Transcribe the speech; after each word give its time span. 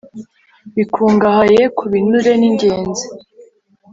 bikungahaye 0.75 1.61
ku 1.77 1.83
binure 1.91 2.31
Ni 2.39 2.45
ingenzi 2.49 3.05